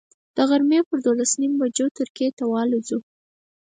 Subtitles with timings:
[0.35, 2.99] د غرمې پر دولس نیمو بجو ترکیې ته والوځو.